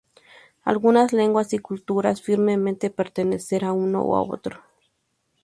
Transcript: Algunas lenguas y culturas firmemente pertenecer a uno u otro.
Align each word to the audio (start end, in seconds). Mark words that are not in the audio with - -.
Algunas 0.63 1.13
lenguas 1.13 1.53
y 1.53 1.59
culturas 1.59 2.23
firmemente 2.23 2.89
pertenecer 2.89 3.63
a 3.63 3.71
uno 3.71 4.03
u 4.03 4.13
otro. 4.15 4.63